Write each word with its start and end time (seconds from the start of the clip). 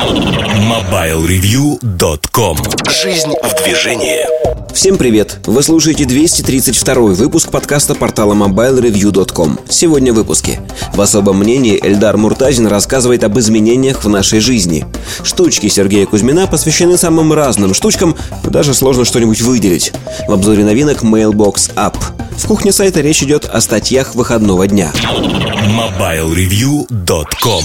MobileReview.com 0.00 2.56
Жизнь 2.88 3.34
в 3.42 3.54
движении 3.62 4.24
Всем 4.72 4.96
привет! 4.96 5.40
Вы 5.44 5.62
слушаете 5.62 6.06
232 6.06 6.94
выпуск 7.12 7.50
подкаста 7.50 7.94
портала 7.94 8.32
MobileReview.com. 8.32 9.60
Сегодня 9.68 10.14
в 10.14 10.16
выпуске. 10.16 10.62
В 10.94 11.00
особом 11.02 11.40
мнении 11.40 11.78
Эльдар 11.82 12.16
Муртазин 12.16 12.66
рассказывает 12.66 13.24
об 13.24 13.38
изменениях 13.38 14.02
в 14.02 14.08
нашей 14.08 14.40
жизни. 14.40 14.86
Штучки 15.22 15.68
Сергея 15.68 16.06
Кузьмина 16.06 16.46
посвящены 16.46 16.96
самым 16.96 17.34
разным 17.34 17.74
штучкам, 17.74 18.16
даже 18.44 18.72
сложно 18.72 19.04
что-нибудь 19.04 19.42
выделить. 19.42 19.92
В 20.26 20.32
обзоре 20.32 20.64
новинок 20.64 21.02
Mailbox 21.02 21.74
App. 21.74 21.98
В 22.38 22.46
кухне 22.46 22.72
сайта 22.72 23.02
речь 23.02 23.22
идет 23.22 23.44
о 23.44 23.60
статьях 23.60 24.14
выходного 24.14 24.66
дня. 24.66 24.94
MobileReview.com 25.68 27.64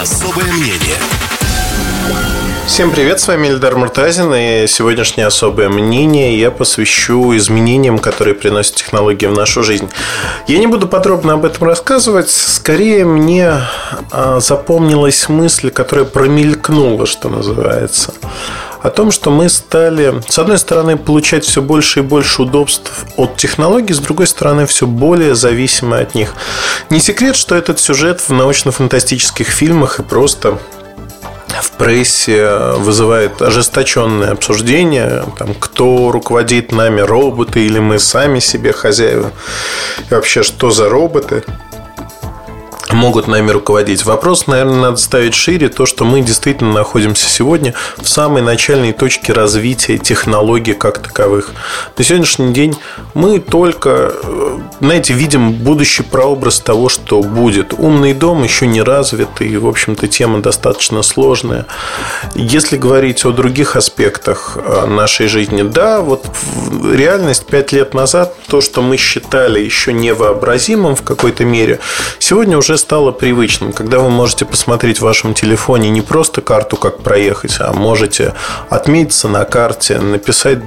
Особое 0.00 0.50
мнение 0.50 0.96
Всем 2.66 2.90
привет, 2.90 3.20
с 3.20 3.28
вами 3.28 3.48
Эльдар 3.48 3.76
Муртазин, 3.76 4.34
и 4.34 4.66
сегодняшнее 4.66 5.26
особое 5.26 5.68
мнение 5.68 6.40
я 6.40 6.50
посвящу 6.50 7.36
изменениям, 7.36 7.98
которые 7.98 8.34
приносят 8.34 8.76
технологии 8.76 9.26
в 9.26 9.36
нашу 9.36 9.62
жизнь. 9.62 9.88
Я 10.46 10.58
не 10.58 10.66
буду 10.66 10.88
подробно 10.88 11.34
об 11.34 11.44
этом 11.44 11.68
рассказывать, 11.68 12.30
скорее 12.30 13.04
мне 13.04 13.60
а, 14.10 14.40
запомнилась 14.40 15.28
мысль, 15.28 15.70
которая 15.70 16.06
промелькнула, 16.06 17.04
что 17.04 17.28
называется 17.28 18.14
о 18.80 18.90
том, 18.90 19.10
что 19.10 19.30
мы 19.30 19.48
стали, 19.48 20.22
с 20.28 20.38
одной 20.38 20.58
стороны, 20.58 20.98
получать 20.98 21.44
все 21.44 21.62
больше 21.62 22.00
и 22.00 22.02
больше 22.02 22.42
удобств 22.42 23.06
от 23.16 23.36
технологий, 23.36 23.94
с 23.94 23.98
другой 23.98 24.26
стороны, 24.26 24.66
все 24.66 24.86
более 24.86 25.34
зависимы 25.34 25.98
от 25.98 26.14
них. 26.14 26.34
Не 26.90 27.00
секрет, 27.00 27.34
что 27.34 27.54
этот 27.54 27.80
сюжет 27.80 28.20
в 28.20 28.30
научно-фантастических 28.30 29.46
фильмах 29.46 30.00
и 30.00 30.02
просто 30.02 30.58
в 31.62 31.72
прессе 31.72 32.72
вызывает 32.76 33.42
ожесточенное 33.42 34.32
обсуждение, 34.32 35.24
там, 35.38 35.54
кто 35.54 36.10
руководит 36.10 36.72
нами, 36.72 37.00
роботы 37.00 37.64
или 37.64 37.78
мы 37.78 37.98
сами 37.98 38.38
себе 38.40 38.72
хозяева, 38.72 39.32
и 40.10 40.14
вообще 40.14 40.42
что 40.42 40.70
за 40.70 40.88
роботы 40.88 41.44
могут 42.92 43.28
нами 43.28 43.50
руководить. 43.50 44.04
Вопрос, 44.04 44.46
наверное, 44.46 44.80
надо 44.80 44.96
ставить 44.96 45.34
шире, 45.34 45.68
то, 45.68 45.86
что 45.86 46.04
мы 46.04 46.20
действительно 46.20 46.72
находимся 46.72 47.28
сегодня 47.28 47.74
в 47.96 48.08
самой 48.08 48.42
начальной 48.42 48.92
точке 48.92 49.32
развития 49.32 49.98
технологий 49.98 50.74
как 50.74 50.98
таковых. 50.98 51.52
На 51.96 52.04
сегодняшний 52.04 52.52
день 52.52 52.76
мы 53.14 53.40
только, 53.40 54.12
э, 54.22 54.58
знаете, 54.80 55.14
видим 55.14 55.52
будущий 55.52 56.02
прообраз 56.02 56.60
того, 56.60 56.88
что 56.88 57.22
будет. 57.22 57.72
Умный 57.72 58.12
дом 58.12 58.42
еще 58.42 58.66
не 58.66 58.82
развит, 58.82 59.40
и, 59.40 59.56
в 59.56 59.66
общем-то, 59.66 60.06
тема 60.08 60.40
достаточно 60.40 61.02
сложная. 61.02 61.66
Если 62.34 62.76
говорить 62.76 63.24
о 63.24 63.32
других 63.32 63.76
аспектах 63.76 64.56
э, 64.56 64.86
нашей 64.86 65.28
жизни, 65.28 65.62
да, 65.62 66.00
вот 66.00 66.26
реальность 66.92 67.46
5 67.46 67.72
лет 67.72 67.94
назад, 67.94 68.34
то, 68.48 68.60
что 68.60 68.82
мы 68.82 68.96
считали 68.96 69.60
еще 69.60 69.92
невообразимым 69.92 70.96
в 70.96 71.02
какой-то 71.02 71.44
мере, 71.44 71.80
сегодня 72.18 72.58
уже 72.58 72.73
стало 72.76 73.12
привычным, 73.12 73.72
когда 73.72 73.98
вы 73.98 74.10
можете 74.10 74.44
посмотреть 74.44 74.98
в 74.98 75.02
вашем 75.02 75.34
телефоне 75.34 75.90
не 75.90 76.00
просто 76.00 76.40
карту, 76.40 76.76
как 76.76 77.02
проехать, 77.02 77.56
а 77.60 77.72
можете 77.72 78.34
отметиться 78.70 79.28
на 79.28 79.44
карте, 79.44 79.98
написать, 79.98 80.58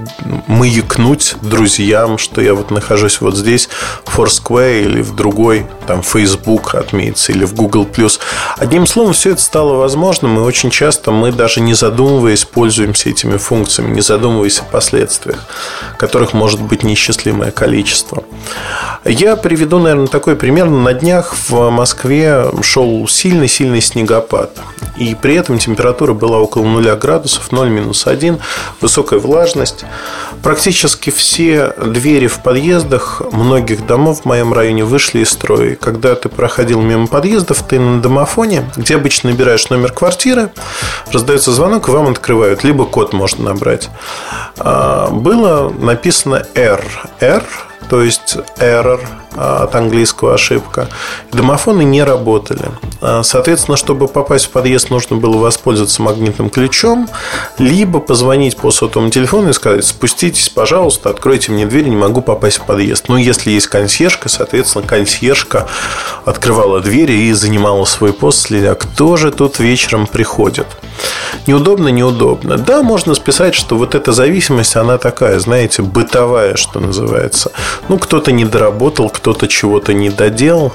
маякнуть 0.48 1.36
друзьям, 1.42 2.18
что 2.18 2.42
я 2.42 2.54
вот 2.54 2.72
нахожусь 2.72 3.22
вот 3.22 3.36
здесь, 3.36 3.70
в 4.06 4.18
Foursquare 4.18 4.84
или 4.84 5.02
в 5.02 5.16
другой, 5.16 5.66
там, 5.86 6.02
Facebook 6.02 6.76
отметиться 6.76 7.32
или 7.32 7.46
в 7.46 7.54
Google+. 7.54 7.88
Одним 8.58 8.88
словом, 8.88 9.14
все 9.14 9.32
это 9.32 9.42
стало 9.42 9.74
возможным, 9.74 10.38
и 10.38 10.42
очень 10.42 10.70
часто 10.70 11.12
мы 11.12 11.32
даже 11.32 11.62
не 11.62 11.74
задумываясь 11.74 12.46
пользуемся 12.46 13.10
этими 13.10 13.38
функциями, 13.38 13.94
не 13.94 14.02
задумываясь 14.02 14.60
о 14.60 14.64
последствиях, 14.64 15.40
которых 15.98 16.34
может 16.34 16.62
быть 16.62 16.84
несчастливое 16.84 17.52
количество. 17.52 18.24
Я 19.04 19.36
приведу, 19.36 19.80
наверное, 19.80 20.08
такой 20.08 20.36
пример. 20.36 20.70
На 20.70 20.94
днях 20.94 21.36
в 21.48 21.70
Москве 21.70 21.97
Москве 21.98 22.46
шел 22.62 23.08
сильный-сильный 23.08 23.82
снегопад. 23.82 24.52
И 24.98 25.16
при 25.20 25.34
этом 25.34 25.58
температура 25.58 26.14
была 26.14 26.38
около 26.38 26.64
0 26.64 26.96
градусов, 26.96 27.52
0 27.52 27.70
минус 27.70 28.06
1, 28.06 28.38
высокая 28.82 29.20
влажность. 29.20 29.84
Практически 30.44 31.10
все 31.10 31.74
двери 31.84 32.28
в 32.28 32.44
подъездах 32.44 33.24
многих 33.32 33.88
домов 33.88 34.22
в 34.22 34.26
моем 34.26 34.54
районе 34.54 34.84
вышли 34.84 35.22
из 35.22 35.32
строя. 35.32 35.76
Когда 35.76 36.14
ты 36.14 36.30
проходил 36.30 36.82
мимо 36.82 37.08
подъездов, 37.08 37.64
ты 37.68 37.80
на 37.80 38.00
домофоне, 38.00 38.70
где 38.76 38.96
обычно 38.96 39.32
набираешь 39.32 39.68
номер 39.70 39.92
квартиры, 39.92 40.52
раздается 41.12 41.52
звонок, 41.52 41.90
и 41.90 41.92
вам 41.92 42.12
открывают, 42.12 42.64
либо 42.64 42.86
код 42.86 43.12
можно 43.12 43.46
набрать. 43.46 43.90
А, 44.60 45.10
было 45.10 45.72
написано 45.72 46.46
R. 46.54 46.84
R 47.22 47.44
то 47.90 48.04
есть 48.04 48.38
error 48.60 49.00
от 49.38 49.76
английского 49.76 50.34
ошибка. 50.34 50.90
Домофоны 51.32 51.84
не 51.84 52.04
работали. 52.04 52.72
А, 53.02 53.24
соответственно, 53.24 53.78
чтобы 53.78 54.08
попасть 54.08 54.46
в 54.46 54.50
подъезд, 54.50 54.90
нужно 54.90 55.18
было 55.18 55.38
воспользоваться 55.38 56.02
магнитным 56.02 56.50
ключом, 56.50 57.08
либо 57.60 58.00
позвонить 58.00 58.58
по 58.58 58.72
сотовому 58.72 59.12
телефону 59.12 59.50
и 59.50 59.54
сказать, 59.54 59.86
спуститесь, 59.86 60.50
пожалуйста, 60.50 61.10
откройте 61.10 61.52
мне 61.52 61.66
дверь, 61.66 61.88
не 61.88 61.96
могу 61.96 62.22
попасть 62.22 62.58
в 62.58 62.66
подъезд. 62.66 63.06
Ну, 63.08 63.18
если 63.18 63.52
есть 63.52 63.68
консьержка, 63.68 64.30
соответственно, 64.30 64.86
консьержка 64.86 65.68
открывала 66.26 66.80
двери 66.80 67.14
и 67.14 67.34
занимала 67.34 67.86
свой 67.86 68.14
пост, 68.14 68.48
следя, 68.48 68.76
кто 68.76 69.18
же 69.18 69.32
тут 69.32 69.60
вечером 69.60 70.08
приходит. 70.08 70.68
Неудобно, 71.46 71.90
неудобно. 71.90 72.58
Да, 72.58 72.82
можно 72.82 73.14
списать, 73.14 73.56
что 73.56 73.78
вот 73.78 73.96
эта 73.96 74.12
зависимость, 74.12 74.76
она 74.76 74.98
такая, 74.98 75.40
знаете, 75.40 75.82
бытовая, 75.82 76.56
что 76.56 76.80
называется. 76.80 77.52
Ну, 77.88 77.98
кто-то 78.00 78.32
не 78.32 78.46
доработал, 78.46 79.10
кто-то 79.28 79.50
чего-то 79.50 79.94
не 79.94 80.10
доделал. 80.10 80.72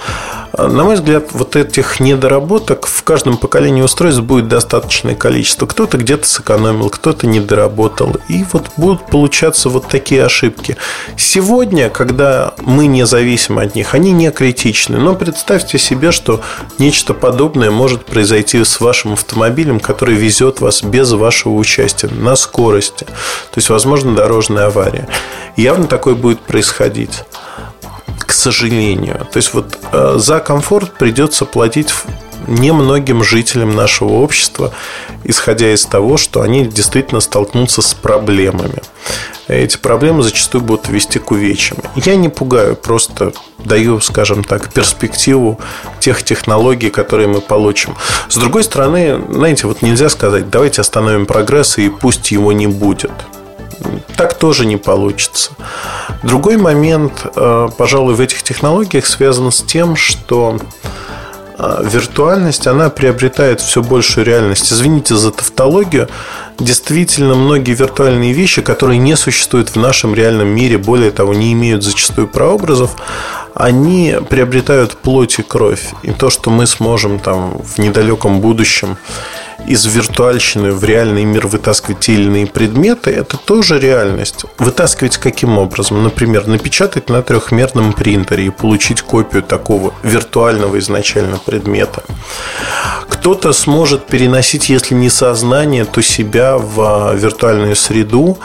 На 0.52 0.84
мой 0.84 0.96
взгляд, 0.96 1.28
вот 1.32 1.56
этих 1.56 2.00
недоработок 2.00 2.86
в 2.86 3.02
каждом 3.02 3.38
поколении 3.38 3.80
устройств 3.80 4.20
будет 4.20 4.48
достаточное 4.48 5.14
количество. 5.14 5.64
Кто-то 5.64 5.96
где-то 5.96 6.28
сэкономил, 6.28 6.90
кто-то 6.90 7.26
не 7.26 7.40
доработал. 7.40 8.14
И 8.28 8.44
вот 8.52 8.66
будут 8.76 9.06
получаться 9.06 9.70
вот 9.70 9.88
такие 9.88 10.22
ошибки. 10.22 10.76
Сегодня, 11.16 11.88
когда 11.88 12.52
мы 12.60 12.88
не 12.88 13.06
зависим 13.06 13.58
от 13.58 13.74
них, 13.74 13.94
они 13.94 14.12
не 14.12 14.30
критичны. 14.30 14.98
Но 14.98 15.14
представьте 15.14 15.78
себе, 15.78 16.12
что 16.12 16.42
нечто 16.78 17.14
подобное 17.14 17.70
может 17.70 18.04
произойти 18.04 18.62
с 18.62 18.80
вашим 18.80 19.14
автомобилем, 19.14 19.80
который 19.80 20.16
везет 20.16 20.60
вас 20.60 20.82
без 20.82 21.10
вашего 21.12 21.54
участия 21.54 22.08
на 22.08 22.36
скорости. 22.36 23.06
То 23.06 23.56
есть, 23.56 23.70
возможно, 23.70 24.14
дорожная 24.14 24.66
авария. 24.66 25.08
Явно 25.56 25.86
такое 25.86 26.14
будет 26.14 26.40
происходить 26.40 27.24
к 28.32 28.34
сожалению. 28.34 29.28
То 29.30 29.36
есть 29.36 29.52
вот 29.52 29.78
э, 29.92 30.14
за 30.16 30.40
комфорт 30.40 30.94
придется 30.94 31.44
платить 31.44 31.92
немногим 32.48 33.22
жителям 33.22 33.76
нашего 33.76 34.14
общества, 34.14 34.72
исходя 35.22 35.70
из 35.70 35.84
того, 35.84 36.16
что 36.16 36.40
они 36.40 36.64
действительно 36.64 37.20
столкнутся 37.20 37.82
с 37.82 37.92
проблемами. 37.92 38.80
Эти 39.48 39.76
проблемы 39.76 40.22
зачастую 40.22 40.62
будут 40.62 40.88
вести 40.88 41.18
к 41.18 41.30
увечьям. 41.30 41.76
Я 41.94 42.16
не 42.16 42.30
пугаю, 42.30 42.74
просто 42.74 43.34
даю, 43.58 44.00
скажем 44.00 44.44
так, 44.44 44.72
перспективу 44.72 45.60
тех 46.00 46.22
технологий, 46.22 46.88
которые 46.88 47.28
мы 47.28 47.42
получим. 47.42 47.94
С 48.30 48.36
другой 48.36 48.64
стороны, 48.64 49.22
знаете, 49.28 49.66
вот 49.66 49.82
нельзя 49.82 50.08
сказать, 50.08 50.48
давайте 50.48 50.80
остановим 50.80 51.26
прогресс 51.26 51.76
и 51.76 51.90
пусть 51.90 52.30
его 52.30 52.52
не 52.52 52.66
будет 52.66 53.12
так 54.16 54.34
тоже 54.34 54.66
не 54.66 54.76
получится. 54.76 55.52
Другой 56.22 56.56
момент, 56.56 57.26
э, 57.34 57.68
пожалуй, 57.76 58.14
в 58.14 58.20
этих 58.20 58.42
технологиях 58.42 59.06
связан 59.06 59.50
с 59.50 59.62
тем, 59.62 59.96
что 59.96 60.58
э, 61.58 61.84
виртуальность, 61.84 62.66
она 62.66 62.90
приобретает 62.90 63.60
все 63.60 63.82
большую 63.82 64.24
реальность. 64.24 64.72
Извините 64.72 65.16
за 65.16 65.30
тавтологию. 65.30 66.08
Действительно, 66.58 67.34
многие 67.34 67.74
виртуальные 67.74 68.32
вещи, 68.32 68.62
которые 68.62 68.98
не 68.98 69.16
существуют 69.16 69.70
в 69.70 69.76
нашем 69.76 70.14
реальном 70.14 70.48
мире, 70.48 70.78
более 70.78 71.10
того, 71.10 71.34
не 71.34 71.52
имеют 71.52 71.82
зачастую 71.82 72.28
прообразов, 72.28 72.96
они 73.54 74.16
приобретают 74.28 74.96
плоть 74.96 75.38
и 75.38 75.42
кровь. 75.42 75.92
И 76.02 76.10
то, 76.10 76.30
что 76.30 76.50
мы 76.50 76.66
сможем 76.66 77.18
там 77.18 77.58
в 77.62 77.78
недалеком 77.78 78.40
будущем 78.40 78.96
из 79.66 79.86
виртуальщины 79.86 80.72
в 80.72 80.82
реальный 80.84 81.24
мир 81.24 81.46
вытаскивать 81.46 82.00
те 82.00 82.14
или 82.14 82.24
иные 82.24 82.46
предметы, 82.46 83.10
это 83.10 83.36
тоже 83.36 83.78
реальность. 83.78 84.44
Вытаскивать 84.58 85.18
каким 85.18 85.58
образом? 85.58 86.02
Например, 86.02 86.46
напечатать 86.46 87.08
на 87.08 87.22
трехмерном 87.22 87.92
принтере 87.92 88.46
и 88.46 88.50
получить 88.50 89.02
копию 89.02 89.42
такого 89.42 89.94
виртуального 90.02 90.78
изначально 90.78 91.38
предмета. 91.38 92.02
Кто-то 93.08 93.52
сможет 93.52 94.06
переносить, 94.06 94.68
если 94.68 94.94
не 94.94 95.10
сознание, 95.10 95.84
то 95.84 96.02
себя 96.02 96.58
в 96.58 96.80
а, 96.80 97.14
виртуальную 97.14 97.76
среду 97.76 98.38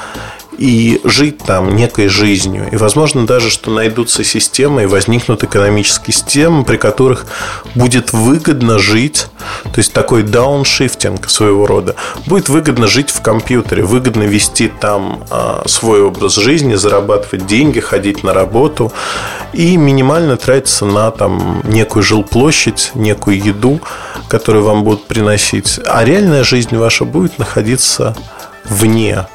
и 0.58 1.00
жить 1.04 1.38
там 1.40 1.76
некой 1.76 2.08
жизнью. 2.08 2.68
И, 2.72 2.76
возможно, 2.76 3.26
даже, 3.26 3.50
что 3.50 3.72
найдутся 3.72 4.24
системы 4.24 4.84
и 4.84 4.86
возникнут 4.86 5.44
экономические 5.44 6.14
системы, 6.14 6.64
при 6.64 6.78
которых 6.78 7.26
будет 7.76 8.14
выгодно 8.14 8.80
жить, 8.80 9.28
то 9.64 9.78
есть 9.78 9.94
такой 9.94 10.24
дауншифтинг 10.24 11.30
своего 11.30 11.68
рода, 11.68 11.96
будет 12.26 12.50
выгодно 12.50 12.88
жить 12.88 13.10
в 13.10 13.22
компьютере, 13.22 13.84
выгодно 13.84 14.24
вести 14.24 14.68
там 14.68 15.24
а, 15.30 15.64
свой 15.68 16.02
образ 16.02 16.36
жизни, 16.36 16.76
зарабатывать 16.76 17.46
деньги, 17.46 17.80
ходить 17.80 18.24
на 18.24 18.34
работу 18.34 18.92
и 19.54 19.78
минимально 19.78 20.38
тратиться 20.38 20.86
на 20.86 21.12
там 21.12 21.62
некую 21.66 22.04
жилплощадь, 22.04 22.92
некую 22.96 23.42
еду, 23.42 23.80
которую 24.28 24.66
вам 24.66 24.84
будут 24.84 25.06
приносить. 25.06 25.80
А 25.86 26.04
реальная 26.04 26.44
жизнь 26.44 26.76
ваша 26.76 27.06
будет 27.06 27.38
находиться 27.38 28.16
вне 28.66 29.26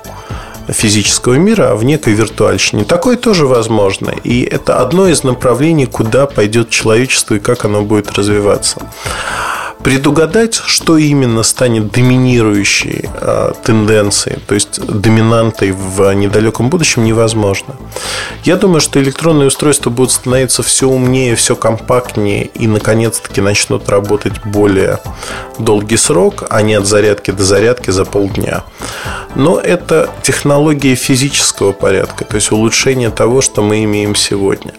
физического 0.69 1.35
мира, 1.35 1.73
а 1.73 1.77
в 1.77 1.85
некой 1.85 2.15
виртуальщине. 2.15 2.85
Такое 2.85 3.17
тоже 3.17 3.47
возможно. 3.47 4.11
И 4.25 4.43
это 4.43 4.81
одно 4.81 5.09
из 5.09 5.25
направлений, 5.25 5.87
куда 5.87 6.27
пойдет 6.27 6.71
человечество 6.71 7.35
и 7.35 7.41
как 7.41 7.65
оно 7.65 7.83
будет 7.83 8.13
развиваться. 8.13 8.81
Предугадать, 9.83 10.55
что 10.55 10.97
именно 10.97 11.43
станет 11.43 11.91
доминирующей 11.91 13.09
э, 13.21 13.53
тенденцией, 13.65 14.39
то 14.47 14.55
есть 14.55 14.81
доминантой 14.81 15.73
в 15.73 16.13
недалеком 16.15 16.71
будущем, 16.71 17.05
невозможно. 17.05 17.75
Я 18.45 18.57
думаю, 18.57 18.81
что 18.81 19.03
электронные 19.03 19.49
устройства 19.49 19.91
будут 19.91 20.13
становиться 20.13 20.63
все 20.63 20.89
умнее, 20.89 21.35
все 21.35 21.57
компактнее 21.57 22.47
и, 22.47 22.69
наконец-таки, 22.69 23.41
начнут 23.41 23.89
работать 23.89 24.45
более 24.45 25.01
долгий 25.59 25.97
срок, 25.97 26.45
а 26.49 26.63
не 26.63 26.75
от 26.75 26.87
зарядки 26.87 27.33
до 27.33 27.43
зарядки 27.43 27.91
за 27.91 28.05
полдня. 28.05 28.63
Но 29.35 29.59
это 29.59 30.11
технологии 30.23 30.95
физического 30.95 31.73
порядка, 31.73 32.25
то 32.25 32.37
есть 32.37 32.53
улучшение 32.53 33.11
того, 33.11 33.41
что 33.41 33.63
мы 33.63 33.83
имеем 33.85 34.15
сегодня. 34.15 34.75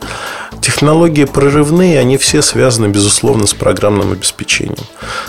Технологии 0.61 1.25
прорывные, 1.25 1.99
они 1.99 2.17
все 2.17 2.41
связаны, 2.41 2.87
безусловно, 2.87 3.47
с 3.47 3.53
программным 3.53 4.11
обеспечением. 4.11 4.85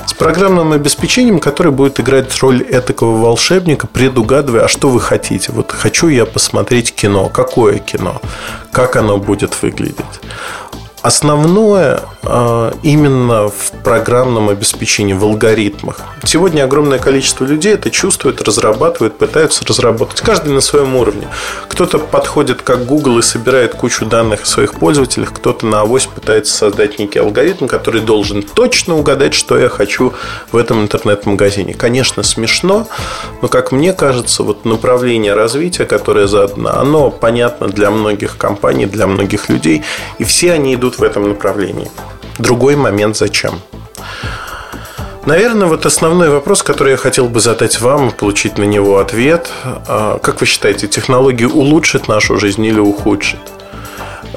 С 0.06 0.14
программным 0.14 0.72
обеспечением, 0.72 1.40
которое 1.40 1.70
будет 1.70 2.00
играть 2.00 2.36
роль 2.40 2.62
этакого 2.62 3.20
волшебника, 3.20 3.86
предугадывая, 3.86 4.64
а 4.64 4.68
что 4.68 4.90
вы 4.90 5.00
хотите. 5.00 5.52
Вот 5.52 5.72
хочу 5.72 6.08
я 6.08 6.26
посмотреть 6.26 6.94
кино. 6.94 7.28
Какое 7.28 7.78
кино? 7.78 8.20
Как 8.72 8.96
оно 8.96 9.18
будет 9.18 9.60
выглядеть? 9.62 10.04
Основное 11.02 12.00
именно 12.82 13.48
в 13.48 13.72
программном 13.82 14.48
обеспечении, 14.48 15.12
в 15.12 15.24
алгоритмах. 15.24 16.00
Сегодня 16.24 16.64
огромное 16.64 16.98
количество 16.98 17.44
людей 17.44 17.74
это 17.74 17.90
чувствует, 17.90 18.40
разрабатывает, 18.42 19.18
пытаются 19.18 19.64
разработать. 19.66 20.20
Каждый 20.20 20.52
на 20.52 20.60
своем 20.60 20.96
уровне. 20.96 21.28
Кто-то 21.68 21.98
подходит 21.98 22.62
как 22.62 22.86
Google 22.86 23.18
и 23.18 23.22
собирает 23.22 23.74
кучу 23.74 24.06
данных 24.06 24.42
о 24.42 24.46
своих 24.46 24.74
пользователях, 24.74 25.32
кто-то 25.32 25.66
на 25.66 25.80
авось 25.80 26.06
пытается 26.06 26.54
создать 26.56 26.98
некий 26.98 27.18
алгоритм, 27.18 27.66
который 27.66 28.00
должен 28.00 28.42
точно 28.42 28.96
угадать, 28.96 29.34
что 29.34 29.58
я 29.58 29.68
хочу 29.68 30.14
в 30.50 30.56
этом 30.56 30.82
интернет-магазине. 30.82 31.74
Конечно, 31.74 32.22
смешно, 32.22 32.88
но, 33.42 33.48
как 33.48 33.72
мне 33.72 33.92
кажется, 33.92 34.42
вот 34.42 34.64
направление 34.64 35.34
развития, 35.34 35.84
которое 35.84 36.26
задано, 36.26 36.70
оно 36.78 37.10
понятно 37.10 37.68
для 37.68 37.90
многих 37.90 38.36
компаний, 38.36 38.86
для 38.86 39.06
многих 39.06 39.48
людей, 39.48 39.82
и 40.18 40.24
все 40.24 40.52
они 40.52 40.74
идут 40.74 40.98
в 40.98 41.02
этом 41.02 41.28
направлении. 41.28 41.90
Другой 42.38 42.76
момент 42.76 43.16
зачем? 43.16 43.60
Наверное, 45.26 45.68
вот 45.68 45.86
основной 45.86 46.28
вопрос, 46.28 46.62
который 46.62 46.90
я 46.92 46.96
хотел 46.98 47.28
бы 47.28 47.40
задать 47.40 47.80
вам, 47.80 48.10
получить 48.10 48.58
на 48.58 48.64
него 48.64 48.98
ответ. 48.98 49.50
А, 49.64 50.18
как 50.18 50.40
вы 50.40 50.46
считаете, 50.46 50.86
технологии 50.86 51.46
улучшат 51.46 52.08
нашу 52.08 52.38
жизнь 52.38 52.64
или 52.64 52.78
ухудшат? 52.78 53.40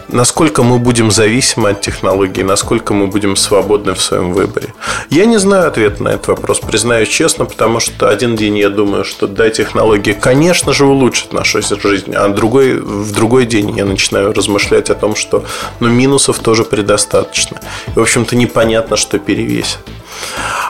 Насколько 0.09 0.63
мы 0.63 0.79
будем 0.79 1.11
зависимы 1.11 1.69
от 1.69 1.81
технологий, 1.81 2.43
насколько 2.43 2.93
мы 2.93 3.07
будем 3.07 3.35
свободны 3.35 3.93
в 3.93 4.01
своем 4.01 4.33
выборе. 4.33 4.73
Я 5.09 5.25
не 5.25 5.37
знаю 5.37 5.67
ответа 5.67 6.03
на 6.03 6.09
этот 6.09 6.27
вопрос, 6.27 6.59
признаюсь 6.59 7.09
честно, 7.09 7.45
потому 7.45 7.79
что 7.79 8.09
один 8.09 8.35
день 8.35 8.57
я 8.57 8.69
думаю, 8.69 9.03
что 9.03 9.27
да, 9.27 9.49
технологии, 9.49 10.13
конечно 10.13 10.73
же, 10.73 10.85
улучшат 10.85 11.33
нашу 11.33 11.61
жизнь, 11.61 12.13
а 12.13 12.27
другой, 12.29 12.79
в 12.79 13.11
другой 13.11 13.45
день 13.45 13.75
я 13.77 13.85
начинаю 13.85 14.33
размышлять 14.33 14.89
о 14.89 14.95
том, 14.95 15.15
что 15.15 15.45
ну, 15.79 15.89
минусов 15.89 16.39
тоже 16.39 16.63
предостаточно. 16.63 17.59
И, 17.87 17.99
в 17.99 18.01
общем-то, 18.01 18.35
непонятно, 18.35 18.95
что 18.97 19.19
перевесит. 19.19 19.79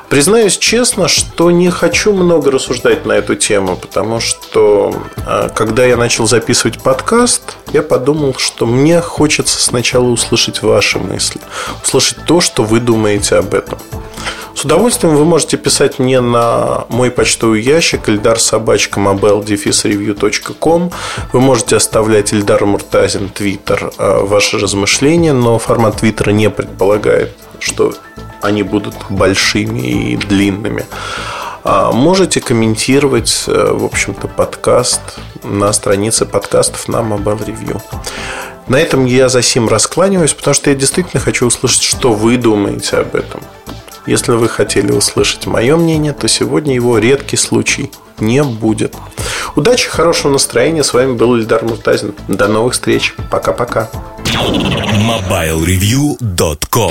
Признаюсь 0.09 0.57
честно, 0.57 1.09
что 1.09 1.51
не 1.51 1.69
хочу 1.69 2.13
много 2.13 2.49
рассуждать 2.49 3.05
на 3.05 3.11
эту 3.11 3.35
тему, 3.35 3.75
потому 3.75 4.21
что 4.21 4.95
а, 5.25 5.49
когда 5.49 5.85
я 5.85 5.97
начал 5.97 6.27
записывать 6.27 6.79
подкаст, 6.81 7.57
я 7.73 7.81
подумал, 7.81 8.33
что 8.37 8.65
мне 8.65 9.01
хочется 9.01 9.61
сначала 9.61 10.05
услышать 10.05 10.61
ваши 10.61 10.97
мысли, 10.97 11.41
услышать 11.83 12.19
то, 12.25 12.39
что 12.39 12.63
вы 12.63 12.79
думаете 12.79 13.35
об 13.35 13.53
этом. 13.53 13.79
С 14.55 14.63
удовольствием 14.65 15.15
вы 15.15 15.25
можете 15.25 15.55
писать 15.57 15.99
мне 15.99 16.19
на 16.19 16.85
мой 16.89 17.11
почтовый 17.11 17.61
ящик 17.61 18.09
Эльдар 18.09 18.39
Собачка 18.39 18.99
review.com 18.99 20.91
Вы 21.31 21.39
можете 21.39 21.75
оставлять 21.75 22.33
Эльдар 22.33 22.65
Муртазин 22.65 23.29
Твиттер 23.29 23.91
а, 23.97 24.25
ваши 24.25 24.57
размышления, 24.57 25.33
но 25.33 25.59
формат 25.59 25.97
Твиттера 25.97 26.31
не 26.31 26.49
предполагает, 26.49 27.35
что 27.59 27.93
они 28.41 28.63
будут 28.63 28.95
большими 29.09 30.11
и 30.11 30.17
длинными. 30.17 30.85
А 31.63 31.91
можете 31.91 32.39
комментировать, 32.39 33.43
э, 33.47 33.71
в 33.73 33.83
общем-то, 33.83 34.27
подкаст 34.27 35.01
на 35.43 35.73
странице 35.73 36.25
подкастов 36.25 36.87
на 36.87 36.97
Mobile 36.97 37.45
Review. 37.45 37.81
На 38.67 38.77
этом 38.77 39.05
я 39.05 39.29
за 39.29 39.41
сим 39.41 39.67
раскланиваюсь, 39.67 40.33
потому 40.33 40.53
что 40.53 40.69
я 40.69 40.75
действительно 40.75 41.21
хочу 41.21 41.47
услышать, 41.47 41.83
что 41.83 42.13
вы 42.13 42.37
думаете 42.37 42.97
об 42.97 43.15
этом. 43.15 43.41
Если 44.05 44.31
вы 44.31 44.47
хотели 44.47 44.91
услышать 44.91 45.47
мое 45.47 45.75
мнение, 45.75 46.13
то 46.13 46.29
сегодня 46.29 46.73
его 46.73 46.97
редкий 46.97 47.35
случай 47.35 47.91
не 48.19 48.43
будет. 48.43 48.95
Удачи, 49.55 49.89
хорошего 49.89 50.31
настроения. 50.31 50.83
С 50.83 50.93
вами 50.93 51.13
был 51.13 51.35
Ильдар 51.35 51.65
Муртазин. 51.65 52.13
До 52.27 52.47
новых 52.47 52.73
встреч. 52.73 53.15
Пока-пока. 53.29 53.89
MobileReview.com 54.23 56.85